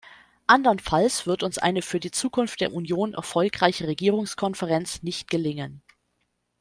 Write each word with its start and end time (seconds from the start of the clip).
Andernfalls 0.47 1.27
wird 1.27 1.43
uns 1.43 1.59
eine 1.59 1.83
für 1.83 1.99
die 1.99 2.09
Zukunft 2.09 2.59
der 2.59 2.73
Union 2.73 3.13
erfolgreiche 3.13 3.85
Regierungskonferenz 3.85 5.03
nicht 5.03 5.29
gelingen. 5.29 5.83